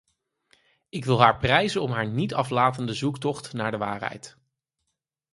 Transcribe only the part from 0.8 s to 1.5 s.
Ik wil haar